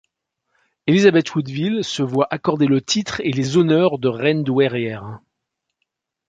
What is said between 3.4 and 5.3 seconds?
honneurs de reine douairière.